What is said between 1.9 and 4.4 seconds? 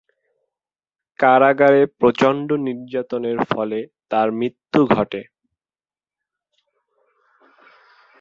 প্রচণ্ড নির্যাতনের ফলে তার